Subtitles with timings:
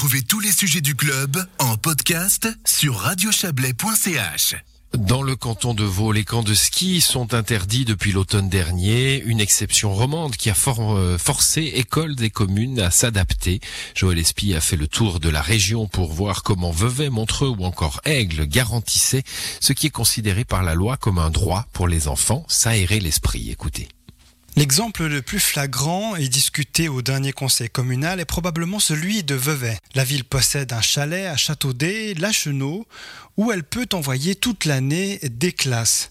[0.00, 4.56] Retrouvez tous les sujets du club en podcast sur radiochablais.ch.
[4.96, 9.22] Dans le canton de Vaud, les camps de ski sont interdits depuis l'automne dernier.
[9.22, 13.60] Une exception romande qui a euh, forcé écoles des communes à s'adapter.
[13.94, 17.66] Joël Espy a fait le tour de la région pour voir comment Vevey, Montreux ou
[17.66, 19.24] encore Aigle garantissaient
[19.60, 23.50] ce qui est considéré par la loi comme un droit pour les enfants, s'aérer l'esprit.
[23.50, 23.88] Écoutez.
[24.60, 29.78] L'exemple le plus flagrant et discuté au dernier conseil communal est probablement celui de Vevey.
[29.94, 32.86] La ville possède un chalet à Châteaudet, Lachenau,
[33.38, 36.10] où elle peut envoyer toute l'année des classes.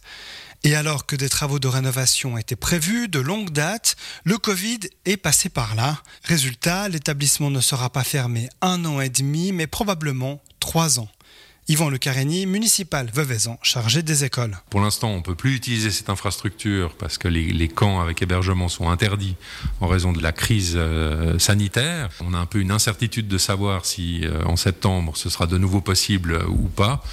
[0.63, 5.17] Et alors que des travaux de rénovation étaient prévus de longue date, le Covid est
[5.17, 6.02] passé par là.
[6.23, 11.09] Résultat, l'établissement ne sera pas fermé un an et demi, mais probablement trois ans.
[11.69, 14.57] Yvan Le Carény, municipal Veuvezan, chargé des écoles.
[14.71, 18.69] Pour l'instant, on ne peut plus utiliser cette infrastructure parce que les, camps avec hébergement
[18.69, 19.35] sont interdits
[19.79, 22.09] en raison de la crise euh, sanitaire.
[22.25, 25.59] On a un peu une incertitude de savoir si euh, en septembre ce sera de
[25.59, 27.03] nouveau possible ou pas.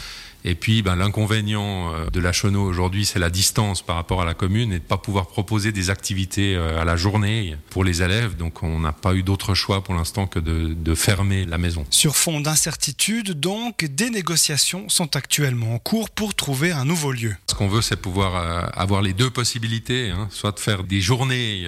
[0.49, 4.25] Et puis, ben, l'inconvénient euh, de la Chenot aujourd'hui, c'est la distance par rapport à
[4.25, 8.01] la commune et de pas pouvoir proposer des activités euh, à la journée pour les
[8.01, 8.37] élèves.
[8.37, 11.85] Donc, on n'a pas eu d'autre choix pour l'instant que de, de, fermer la maison.
[11.91, 17.35] Sur fond d'incertitude, donc, des négociations sont actuellement en cours pour trouver un nouveau lieu.
[17.49, 21.01] Ce qu'on veut, c'est pouvoir euh, avoir les deux possibilités, hein, soit de faire des
[21.01, 21.67] journées,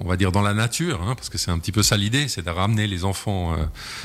[0.00, 2.26] on va dire, dans la nature, hein, parce que c'est un petit peu ça l'idée,
[2.26, 3.56] c'est de ramener les enfants,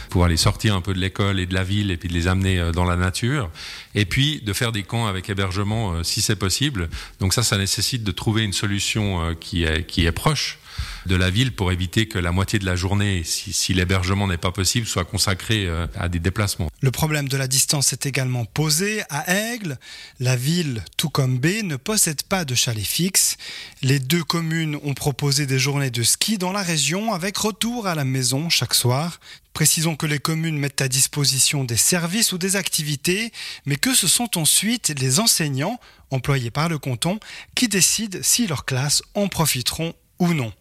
[0.10, 2.28] pouvoir les sortir un peu de l'école et de la ville et puis de les
[2.28, 3.50] amener dans la nature.
[3.96, 6.90] Et puis de faire des camps avec hébergement euh, si c'est possible.
[7.22, 10.60] Donc ça, ça nécessite de trouver une solution euh, qui est, qui est proche
[11.06, 14.52] de la ville pour éviter que la moitié de la journée, si, l'hébergement n'est pas
[14.52, 16.70] possible, soit consacrée euh, à des déplacements.
[16.82, 19.04] Le problème de la distance est également posé.
[19.10, 19.78] À Aigle,
[20.20, 23.38] la ville, tout comme B, ne possède pas de chalet fixe.
[23.82, 27.96] Les deux communes ont proposé des journées de ski dans la région avec retour à
[27.96, 29.20] la maison chaque soir.
[29.54, 33.32] Précisons que les communes mettent à disposition des services ou des activités,
[33.66, 37.20] mais que ce sont ensuite les enseignants, employés par le canton,
[37.54, 40.54] qui décident si leurs classes en profiteront ou non.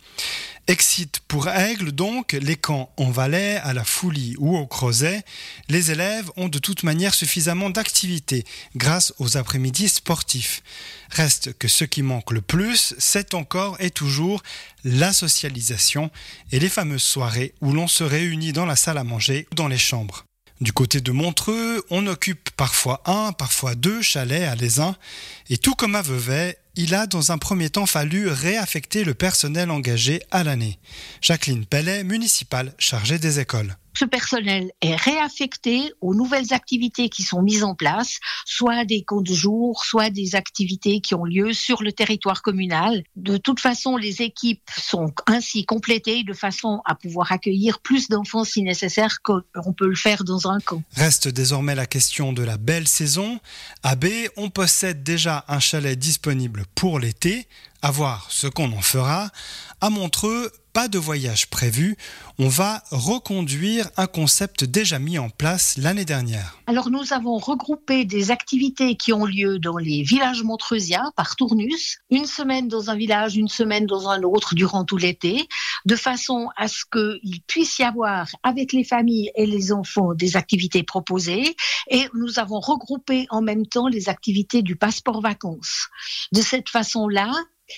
[0.66, 5.22] Excite pour Aigle donc, les camps en Valais, à la Foulie ou au Crozet,
[5.68, 8.44] les élèves ont de toute manière suffisamment d'activités
[8.76, 10.62] grâce aux après-midi sportifs.
[11.10, 14.42] Reste que ce qui manque le plus, c'est encore et toujours
[14.84, 16.10] la socialisation
[16.52, 19.68] et les fameuses soirées où l'on se réunit dans la salle à manger ou dans
[19.68, 20.24] les chambres.
[20.60, 24.94] Du côté de Montreux, on occupe parfois un, parfois deux chalets à l'Aisin,
[25.48, 29.70] et tout comme à Vevey, il a dans un premier temps fallu réaffecter le personnel
[29.70, 30.78] engagé à l'année.
[31.20, 37.42] Jacqueline Pellet, municipale chargée des écoles ce personnel est réaffecté aux nouvelles activités qui sont
[37.42, 41.82] mises en place, soit des comptes de jour, soit des activités qui ont lieu sur
[41.82, 43.02] le territoire communal.
[43.16, 48.44] De toute façon, les équipes sont ainsi complétées de façon à pouvoir accueillir plus d'enfants
[48.44, 50.82] si nécessaire qu'on peut le faire dans un camp.
[50.94, 53.40] Reste désormais la question de la belle saison.
[53.82, 54.06] À B,
[54.36, 57.46] on possède déjà un chalet disponible pour l'été
[57.82, 59.30] à voir ce qu'on en fera.
[59.80, 61.96] À Montreux, pas de voyage prévu.
[62.38, 66.58] On va reconduire un concept déjà mis en place l'année dernière.
[66.66, 71.98] Alors nous avons regroupé des activités qui ont lieu dans les villages montreusiens par tournus,
[72.10, 75.48] une semaine dans un village, une semaine dans un autre durant tout l'été,
[75.86, 80.36] de façon à ce qu'il puisse y avoir avec les familles et les enfants des
[80.36, 81.56] activités proposées.
[81.90, 85.88] Et nous avons regroupé en même temps les activités du passeport vacances.
[86.32, 87.32] De cette façon-là,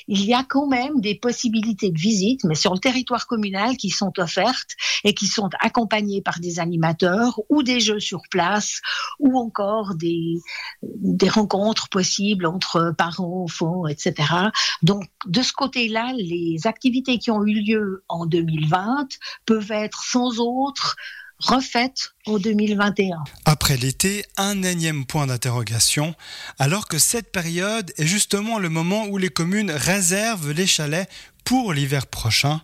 [0.08, 3.90] il y a quand même des possibilités de visite, mais sur le territoire communal, qui
[3.90, 4.72] sont offertes
[5.04, 8.80] et qui sont accompagnées par des animateurs ou des jeux sur place
[9.18, 10.40] ou encore des,
[11.28, 14.14] rencontres possibles entre parents, enfants, etc.
[14.82, 19.08] Donc, de ce côté-là, les activités qui ont eu lieu en 2020
[19.46, 20.96] peuvent être sans autre
[21.42, 23.24] refaite en 2021.
[23.44, 26.14] Après l'été, un énième point d'interrogation,
[26.58, 31.08] alors que cette période est justement le moment où les communes réservent les chalets
[31.44, 32.62] pour l'hiver prochain.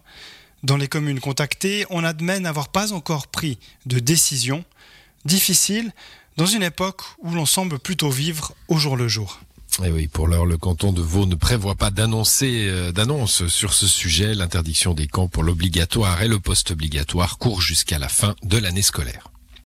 [0.62, 4.64] Dans les communes contactées, on admet n'avoir pas encore pris de décision.
[5.24, 5.92] Difficile
[6.36, 9.40] dans une époque où l'on semble plutôt vivre au jour le jour.
[9.80, 13.46] Et eh oui, pour l'heure, le canton de Vaud ne prévoit pas d'annoncer euh, d'annonce
[13.46, 14.34] sur ce sujet.
[14.34, 19.30] L'interdiction des camps pour l'obligatoire et le post-obligatoire court jusqu'à la fin de l'année scolaire.